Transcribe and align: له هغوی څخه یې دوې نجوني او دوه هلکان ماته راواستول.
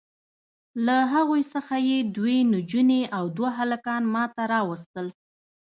له 0.85 0.95
هغوی 1.13 1.41
څخه 1.53 1.75
یې 1.89 1.97
دوې 2.15 2.37
نجوني 2.53 3.01
او 3.17 3.23
دوه 3.37 3.49
هلکان 3.59 4.01
ماته 4.15 4.43
راواستول. 4.53 5.07